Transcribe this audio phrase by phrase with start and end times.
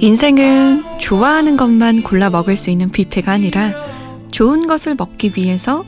[0.00, 3.72] 인생은 좋아하는 것만 골라 먹을 수 있는 뷔페가 아니라
[4.32, 5.84] 좋은 것을 먹기 위해서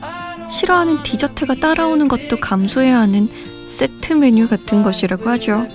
[0.49, 3.27] 싫어하는 디저트가 따라오는 것도 감수해야 하는
[3.67, 5.67] 세트 메뉴 같은 것이라고 하죠.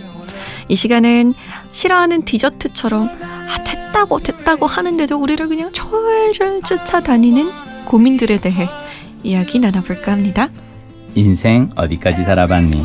[0.69, 1.35] 이 시간은
[1.73, 8.67] 싫어하는 디저트처럼 아 됐다고 됐다고 하는데도 우리를 그냥 철철 쫓아다니는 고민들에 대해
[9.25, 10.49] 이야기 나눠볼까 합니다.
[11.15, 12.85] 인생 어디까지 살아봤니?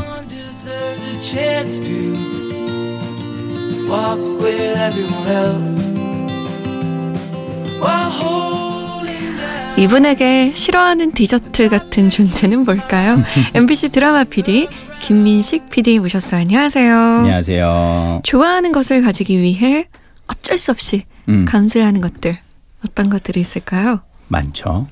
[9.77, 13.23] 이분에게 싫어하는 디저트 같은 존재는 뭘까요?
[13.55, 14.67] MBC 드라마 PD
[14.99, 16.41] 김민식 PD 모셨어요.
[16.41, 16.93] 안녕하세요.
[16.95, 18.21] 안녕하세요.
[18.23, 19.87] 좋아하는 것을 가지기 위해
[20.27, 21.45] 어쩔 수 없이 음.
[21.45, 22.37] 감수해야 하는 것들
[22.85, 24.01] 어떤 것들이 있을까요?
[24.27, 24.87] 많죠.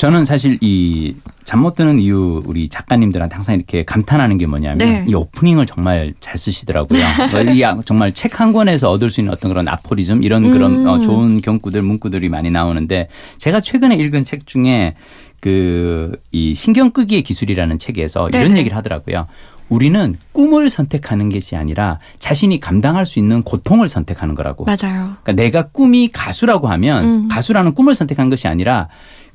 [0.00, 1.14] 저는 사실 이
[1.44, 5.04] 잠 못 드는 이유 우리 작가님들한테 항상 이렇게 감탄하는 게 뭐냐면 네.
[5.08, 7.00] 이 오프닝을 정말 잘 쓰시더라고요.
[7.52, 10.52] 이 정말 책 한 권에서 얻을 수 있는 어떤 그런 아포리즘 이런 음.
[10.52, 14.94] 그런 어, 좋은 경구들 문구들이 많이 나오는데 제가 최근에 읽은 책 중에
[15.40, 18.44] 그 이 신경 끄기의 기술이라는 책에서 네네.
[18.44, 19.26] 이런 얘기를 하더라고요.
[19.68, 24.64] 우리는 꿈을 선택하는 것이 아니라 자신이 감당할 수 있는 고통을 선택하는 거라고.
[24.64, 25.16] 맞아요.
[25.22, 27.28] 그러니까 내가 꿈이 가수라고 하면 음.
[27.28, 28.88] 가수라는 꿈을 선택한 것이 아니라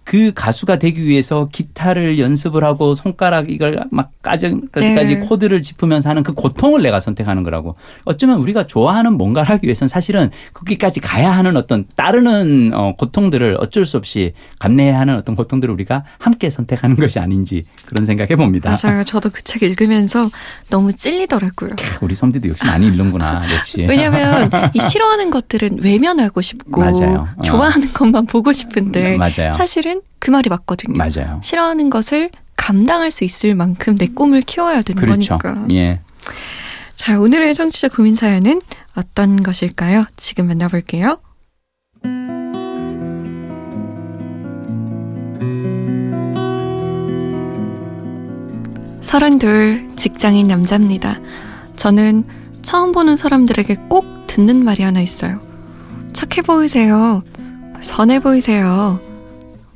[0.06, 5.20] 그 가수가 되기 위해서 기타를 연습을 하고 손가락 이걸 막 까지까지 네.
[5.20, 7.76] 코드를 짚으면서 하는 그 고통을 내가 선택하는 거라고.
[8.06, 13.86] 어쩌면 우리가 좋아하는 뭔가를 하기 위해서는 사실은 거기까지 가야 하는 어떤 따르는 어, 고통들을 어쩔
[13.86, 18.76] 수 없이 감내해야 하는 어떤 고통들을 우리가 함께 선택하는 것이 아닌지 그런 생각해 봅니다.
[18.84, 19.04] 맞아요.
[19.04, 20.30] 저도 그 책 읽으면서
[20.70, 21.72] 너무 찔리더라고요.
[22.02, 23.44] 우리 선비도 역시 많이 읽는구나.
[23.58, 23.86] 역시.
[23.88, 27.28] 왜냐하면 이 싫어하는 것들은 외면하고 싶고 맞아요.
[27.38, 27.42] 어.
[27.44, 29.52] 좋아하는 것만 보고 싶은데 맞아요.
[29.54, 30.98] 사실은 그 말이 맞거든요.
[30.98, 31.40] 맞아요.
[31.44, 35.38] 싫어하는 것을 감당할 수 있을 만큼 내 꿈을 키워야 되는 그렇죠.
[35.38, 35.68] 거니까.
[35.72, 36.00] 예.
[36.96, 38.62] 자, 오늘의 청취자 고민 사연은
[38.96, 40.06] 어떤 것일까요?
[40.18, 41.20] 지금 만나볼게요.
[49.02, 51.20] 서른둘 직장인 남자입니다.
[51.76, 52.26] 저는
[52.64, 55.40] 처음 보는 사람들에게 꼭 듣는 말이 하나 있어요.
[56.14, 57.22] 착해 보이세요.
[57.82, 59.00] 선해 보이세요.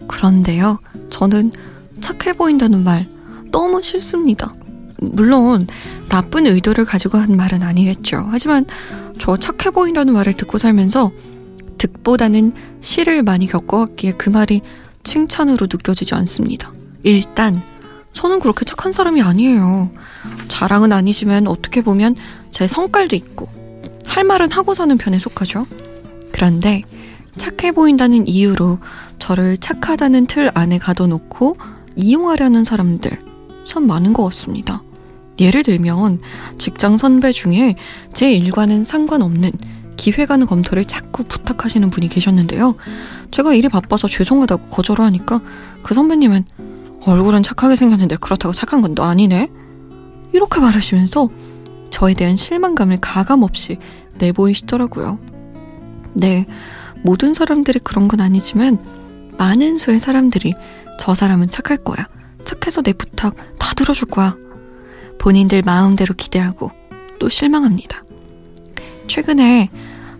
[0.09, 0.79] 그런데요,
[1.11, 1.51] 저는
[2.01, 3.07] 착해 보인다는 말
[3.51, 4.53] 너무 싫습니다.
[4.97, 5.67] 물론
[6.09, 8.25] 나쁜 의도를 가지고 한 말은 아니겠죠.
[8.29, 8.65] 하지만
[9.19, 11.11] 저 착해 보인다는 말을 듣고 살면서
[11.77, 14.61] 득보다는 시를 많이 겪어왔기에 그 말이
[15.03, 16.73] 칭찬으로 느껴지지 않습니다.
[17.03, 17.61] 일단
[18.13, 19.91] 저는 그렇게 착한 사람이 아니에요.
[20.49, 22.15] 자랑은 아니지만 어떻게 보면
[22.51, 23.47] 제 성깔도 있고
[24.05, 25.65] 할 말은 하고 사는 편에 속하죠.
[26.31, 26.81] 그런데
[27.37, 28.79] 착해 보인다는 이유로
[29.19, 31.57] 저를 착하다는 틀 안에 가둬놓고
[31.95, 33.21] 이용하려는 사람들
[33.65, 34.81] 참 많은 것 같습니다.
[35.39, 36.19] 예를 들면
[36.57, 37.75] 직장 선배 중에
[38.13, 39.51] 제 일과는 상관없는
[39.95, 42.75] 기획안 검토를 자꾸 부탁하시는 분이 계셨는데요.
[43.31, 45.41] 제가 일이 바빠서 죄송하다고 거절을 하니까
[45.83, 46.45] 그 선배님은
[47.05, 49.49] 얼굴은 착하게 생겼는데 그렇다고 착한 건 너 아니네?
[50.33, 51.29] 이렇게 말하시면서
[51.89, 53.77] 저에 대한 실망감을 가감없이
[54.19, 55.19] 내보이시더라고요.
[56.13, 56.45] 네,
[57.03, 58.77] 모든 사람들이 그런 건 아니지만
[59.39, 60.53] 많은 수의 사람들이
[60.99, 62.07] 저 사람은 착할 거야.
[62.43, 64.35] 착해서 내 부탁 다 들어줄 거야.
[65.17, 66.71] 본인들 마음대로 기대하고
[67.19, 68.03] 또 실망합니다.
[69.07, 69.69] 최근에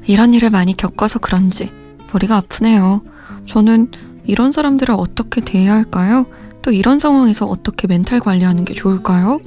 [0.07, 1.69] 이런 일을 많이 겪어서 그런지
[2.11, 3.03] 머리가 아프네요.
[3.45, 3.91] 저는
[4.23, 6.25] 이런 사람들을 어떻게 대해야 할까요?
[6.61, 9.39] 또 이런 상황에서 어떻게 멘탈 관리하는 게 좋을까요?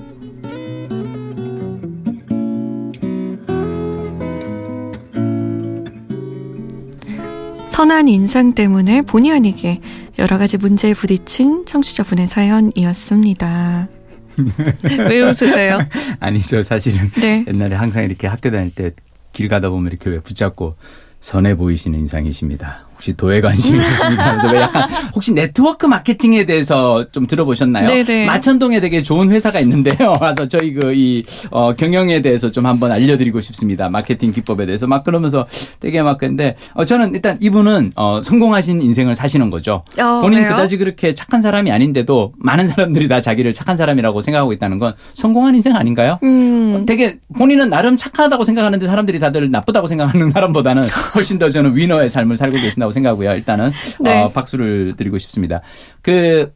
[7.73, 9.81] 선한 인상 때문에 본의 아니게
[10.19, 13.89] 여러 가지 문제에 부딪힌 청취자분의 사연이었습니다.
[15.09, 15.81] 왜 웃으세요?
[16.21, 17.45] 아니, 저 사실은 네.
[17.47, 18.93] 옛날에 항상 이렇게 학교 다닐 때
[19.33, 20.75] 길 가다 보면 이렇게 왜 붙잡고
[21.21, 22.87] 선해 보이시는 인상이십니다.
[23.03, 24.37] 혹시 도에 관심 있으십니까?
[24.39, 27.89] 그래서 약간 혹시 네트워크 마케팅에 대해서 좀 들어보셨나요?
[27.89, 28.27] 네네.
[28.27, 30.15] 마천동에 되게 좋은 회사가 있는데요.
[30.23, 33.89] 와서 저희 그 이 어, 경영에 대해서 좀 한번 알려드리고 싶습니다.
[33.89, 35.47] 마케팅 기법에 대해서 막 그러면서
[35.81, 39.83] 되게 막 근데 어, 저는 일단 이분은 어, 성공하신 인생을 사시는 거죠.
[39.99, 40.51] 어, 본인 왜요?
[40.51, 45.55] 그다지 그렇게 착한 사람이 아닌데도 많은 사람들이 다 자기를 착한 사람이라고 생각하고 있다는 건 성공한
[45.55, 46.19] 인생 아닌가요?
[46.23, 46.81] 음.
[46.83, 50.85] 어, 되게 본인은 나름 착하다고 생각하는데 사람들이 다들 나쁘다고 생각하는 사람보다는
[51.15, 53.33] 훨씬 더 저는 위너의 삶을 살고 계신다고 있다고 생각하고요.
[53.33, 54.23] 일단은 네.
[54.23, 55.61] 어, 박수를 드리고 싶습니다.
[56.03, 56.55] 그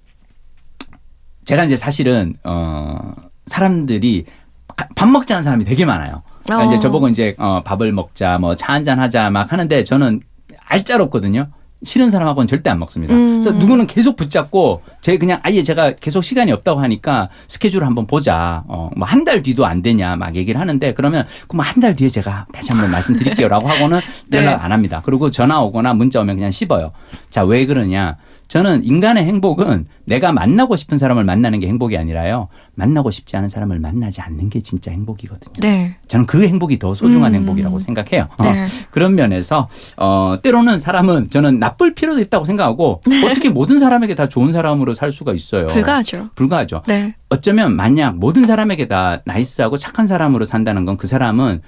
[1.44, 3.12] 제가 이제 사실은 어
[3.46, 4.26] 사람들이
[4.94, 6.22] 밥 먹자는 사람이 되게 많아요.
[6.44, 6.72] 그러니까 어.
[6.72, 10.20] 이제 저보고 이제 어 밥을 먹자 뭐 차 한잔 하자 막 하는데 저는
[10.64, 11.48] 알짜롭거든요.
[11.86, 13.14] 싫은 사람하고는 절대 안 먹습니다.
[13.14, 13.40] 음.
[13.40, 18.64] 그래서 누구는 계속 붙잡고 제 그냥 아예 제가 계속 시간이 없다고 하니까 스케줄을 한번 보자.
[18.68, 22.08] 어, 뭐 한 달 뒤도 안 되냐 막 얘기를 하는데 그러면 그럼 한 달 뒤에
[22.08, 24.38] 제가 다시 한번 말씀드릴게요라고 하고는 네.
[24.38, 25.00] 연락 안 합니다.
[25.04, 26.92] 그리고 전화 오거나 문자 오면 그냥 씹어요.
[27.30, 28.16] 자, 왜 그러냐?
[28.48, 32.48] 저는 인간의 행복은 내가 만나고 싶은 사람을 만나는 게 행복이 아니라요.
[32.74, 35.54] 만나고 싶지 않은 사람을 만나지 않는 게 진짜 행복이거든요.
[35.60, 35.96] 네.
[36.08, 37.40] 저는 그 행복이 더 소중한 음.
[37.40, 38.26] 행복이라고 생각해요.
[38.38, 38.64] 어, 네.
[38.64, 43.24] 어, 그런 면에서 어 때로는 사람은 저는 나쁠 필요도 있다고 생각하고 네.
[43.30, 45.68] 어떻게 모든 사람에게 다 좋은 사람으로 살 수가 있어요.
[45.68, 46.30] 불가하죠.
[46.34, 46.82] 불가하죠.
[46.86, 47.14] 네.
[47.28, 51.60] 어쩌면 만약 모든 사람에게 다 나이스하고 착한 사람으로 산다는 건 그 사람은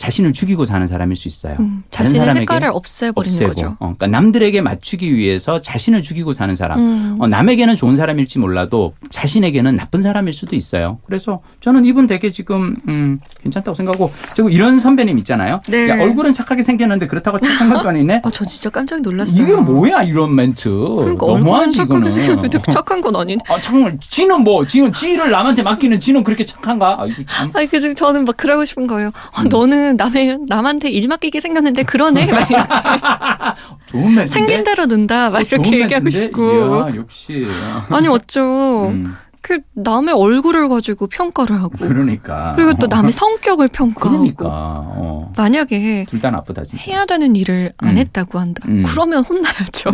[0.00, 1.56] 자신을 죽이고 사는 사람일 수 있어요.
[1.60, 3.52] 음, 자신의 색깔을 없애버리는 없애고.
[3.52, 3.66] 거죠.
[3.80, 6.78] 어, 그러니까 남들에게 맞추기 위해서 자신을 죽이고 사는 사람.
[6.78, 7.16] 음.
[7.20, 10.98] 어, 남에게는 좋은 사람일지 몰라도 자신에게는 나쁜 사람일 수도 있어요.
[11.06, 15.60] 그래서 저는 이분 되게 지금 음, 괜찮다고 생각하고 그리고 이런 선배님 있잖아요.
[15.68, 15.88] 네.
[15.88, 18.22] 야, 얼굴은 착하게 생겼는데 그렇다고 착한 것도 아니네.
[18.24, 19.42] 아, 저 진짜 깜짝 놀랐어요.
[19.42, 20.70] 이게 뭐야 이런 멘트.
[20.70, 23.40] 그러니까 얼굴은 착하게 생겼는데 착한 건 아니네.
[23.48, 26.98] 아 정말 지는 뭐 지는 지를 남한테 맡기는 지는 그렇게 착한가?
[27.00, 27.50] 아이고 참.
[27.54, 29.10] 아니 그 저는 막 그러고 싶은 거예요.
[29.34, 32.26] 아, 너는 남의 남한테 일 맡기게 생겼는데 그러네.
[32.30, 32.54] 막 이렇게.
[33.90, 34.30] 좋은 멘트.
[34.30, 35.30] 생긴 대로 는다.
[35.30, 36.10] 막 이렇게 얘기하고?
[36.10, 36.86] 싶고.
[36.88, 37.46] 이야, 역시.
[37.88, 38.40] 아니 어쩌.
[38.88, 39.14] 음.
[39.42, 45.32] 그 남의 얼굴을 가지고 평가를 하고 그러니까 그리고 또 남의 성격을 평가하고 그러니까 어.
[45.34, 47.96] 만약에 둘 다 나쁘다 진짜 해야 되는 일을 안 음.
[47.96, 48.82] 했다고 한다 음.
[48.86, 49.92] 그러면 혼나야죠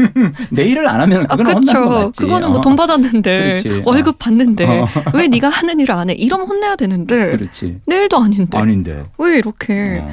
[0.50, 3.82] 내 일을 안 하면 그건 아, 혼나는 거 맞지 그거는 뭐돈 받았는데 어.
[3.84, 4.86] 월급 받는데 어.
[5.14, 9.38] 왜 네가 하는 일을 안 해 이러면 혼내야 되는데 그렇지 내 일도 아닌데 아닌데 왜
[9.38, 10.10] 이렇게 어.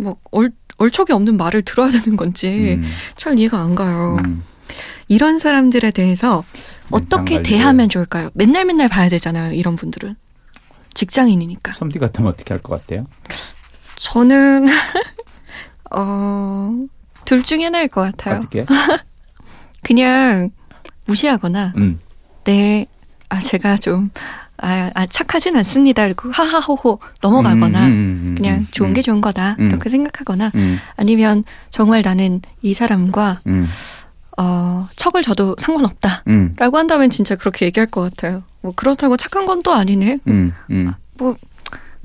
[0.00, 0.50] 막 얼,
[0.82, 2.84] 얼척이 없는 말을 들어야 되는 건지 음.
[3.16, 4.42] 잘 이해가 안 가요 음.
[5.06, 6.42] 이런 사람들에 대해서
[6.90, 8.30] 어떻게 대하면 좋을까요?
[8.34, 9.52] 맨날 맨날 봐야 되잖아요.
[9.52, 10.16] 이런 분들은
[10.94, 11.72] 직장인이니까.
[11.74, 13.06] 솜디 같으면 어떻게 할 것 같아요?
[13.96, 14.66] 저는
[15.90, 16.72] 어
[17.24, 18.40] 둘 중에 하나일 것 같아요.
[18.40, 18.64] 어떻게?
[19.84, 20.50] 그냥
[21.06, 22.00] 무시하거나 음.
[22.44, 22.86] 네,
[23.28, 24.10] 아 제가 좀
[24.58, 26.04] 아, 아 착하진 않습니다.
[26.04, 28.94] 그리고 하하호호 넘어가거나 음, 음, 음, 음 그냥 좋은 음.
[28.94, 30.52] 게 좋은 거다 이렇게 생각하거나
[30.96, 33.40] 아니면 정말 나는 이 사람과
[34.38, 36.24] 어, 척을 저도 상관없다.
[36.28, 36.54] 음.
[36.58, 38.42] 라고 한다면 진짜 그렇게 얘기할 것 같아요.
[38.60, 40.18] 뭐, 그렇다고 착한 건 또 아니네.
[40.86, 41.36] 아, 뭐,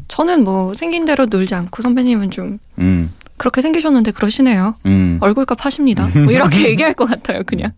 [0.08, 3.12] 저는 뭐, 생긴 대로 놀지 않고 선배님은 좀, 음.
[3.38, 4.76] 그렇게 생기셨는데 그러시네요.
[4.86, 5.18] 음.
[5.22, 6.08] 얼굴값 하십니다.
[6.08, 7.72] 뭐, 이렇게 얘기할 것 같아요, 그냥.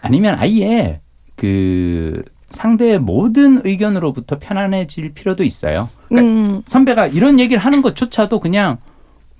[0.00, 1.00] 아니면 아예,
[1.34, 5.88] 그, 상대의 모든 의견으로부터 편안해질 필요도 있어요.
[6.08, 6.62] 그러니까 음.
[6.64, 8.78] 선배가 이런 얘기를 하는 것조차도 그냥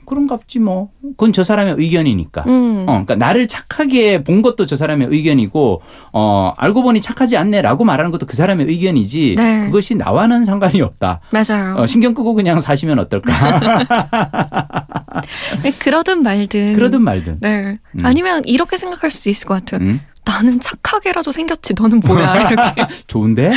[0.06, 0.88] 그런갑지 뭐.
[1.03, 2.44] 그건 저 사람의 의견이니까.
[2.47, 2.81] 음.
[2.82, 5.82] 어, 그러니까 나를 착하게 본 것도 저 사람의 의견이고,
[6.12, 9.35] 어, 알고 보니 착하지 않네라고 말하는 것도 그 사람의 의견이지.
[9.37, 9.67] 네.
[9.67, 11.20] 그것이 나와는 상관이 없다.
[11.31, 11.76] 맞아요.
[11.76, 13.32] 어, 신경 끄고 그냥 사시면 어떨까.
[15.62, 16.75] 네, 그러든 말든.
[16.75, 17.38] 그러든 말든.
[17.41, 17.79] 네.
[17.97, 18.00] 음.
[18.05, 19.87] 아니면 이렇게 생각할 수도 있을 것 같아요.
[19.87, 20.00] 음?
[20.26, 23.52] 나는 착하게라도 생겼지 너는 뭐야 이렇게 좋은데?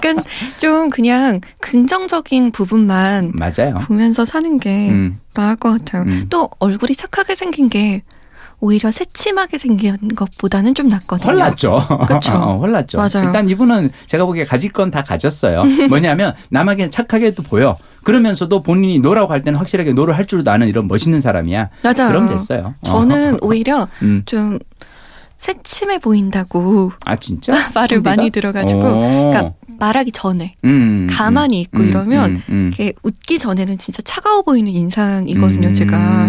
[0.00, 0.22] 그러니까
[0.58, 3.74] 좀 그냥 긍정적인 부분만 맞아요.
[3.86, 5.18] 보면서 사는 게 음.
[5.34, 6.02] 나을 것 같아요.
[6.02, 6.26] 음.
[6.30, 8.02] 또 얼굴이 착하게 생긴 게
[8.62, 11.32] 오히려 새침하게 생긴 것보다는 좀 낫거든요.
[11.32, 11.80] 훨 낫죠.
[12.06, 12.32] 그렇죠.
[12.36, 12.98] 어, 훨 낫죠.
[12.98, 13.26] 맞아요.
[13.26, 15.62] 일단 이분은 제가 보기에 가질 건 다 가졌어요.
[15.88, 17.76] 뭐냐면 남에게 착하게도 보여.
[18.04, 21.70] 그러면서도 본인이 no라고 할 때는 확실하게 no를 할 줄도 아는 이런 멋있는 사람이야.
[21.82, 22.08] 맞아요.
[22.12, 22.74] 그럼 됐어요.
[22.82, 23.38] 저는 어.
[23.42, 24.22] 오히려 음.
[24.26, 24.58] 좀
[25.40, 26.92] 새침해 보인다고.
[27.06, 27.52] 아 진짜?
[27.74, 28.16] 말을 선비가?
[28.16, 33.38] 많이 들어가지고, 그러니까 말하기 전에 음, 음 가만히 음, 있고 음, 이러면 음, 이렇게 웃기
[33.38, 35.72] 전에는 진짜 차가워 보이는 인상이거든요.
[35.72, 36.28] 제가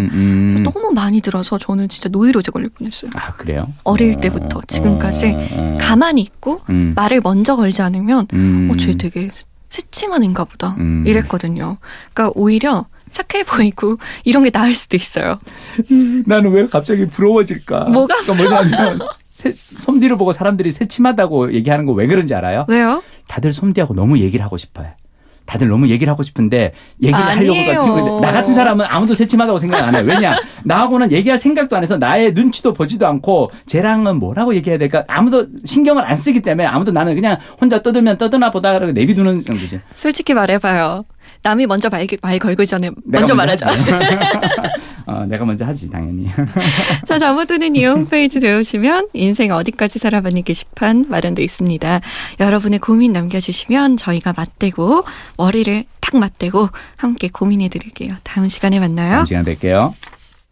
[0.64, 3.12] 너무 많이 들어서 저는 진짜 노이로제 걸릴 뻔했어요.
[3.16, 3.68] 아 그래요?
[3.84, 5.78] 어릴 어, 때부터 지금까지 어, 어.
[5.82, 6.62] 가만히 있고
[6.96, 8.28] 말을 먼저 걸지 않으면
[8.72, 9.28] 어, 쟤 되게
[9.70, 11.78] 새침한 인가 보다 이랬거든요.
[12.14, 15.40] 그러니까 오히려 착해 보이고 이런 게 나을 수도 있어요.
[16.26, 17.86] 나는 왜 갑자기 부러워질까?
[17.86, 18.16] 뭐가?
[18.24, 19.00] 그러니까 뭐냐면
[19.32, 22.66] 솜디를 보고 사람들이 새침하다고 얘기하는 거 왜 그런지 알아요?
[22.68, 23.04] 왜요?
[23.28, 24.88] 다들 솜디하고 너무 얘기를 하고 싶어요.
[25.46, 27.52] 다들 너무 얘기를 하고 싶은데 얘기를 아니에요.
[27.52, 30.04] 하려고 나 같은 사람은 아무도 새침하다고 생각 안 해요.
[30.06, 35.48] 왜냐 나하고는 얘기할 생각도 안 해서 나의 눈치도 보지도 않고 쟤랑은 뭐라고 얘기해야 될까 아무도
[35.66, 39.82] 신경을 안 쓰기 때문에 아무도 나는 그냥 혼자 떠들면 떠드나 보다 그러고 내비두는 정도지.
[39.96, 41.04] 솔직히 말해봐요.
[41.44, 43.70] 남이 먼저 말, 말 걸기 전에 먼저, 먼저 말하자.
[45.08, 46.30] 어, 내가 먼저 하지 당연히.
[47.06, 52.02] 자, 잠어드는 이 홈페이지를 오시면 인생 어디까지 살아봤니 게시판 마련돼 있습니다.
[52.40, 55.04] 여러분의 고민 남겨주시면 저희가 맞대고
[55.38, 58.16] 머리를 딱 맞대고 함께 고민해드릴게요.
[58.24, 59.12] 다음 시간에 만나요.
[59.12, 59.94] 다음 시간 뵐게요.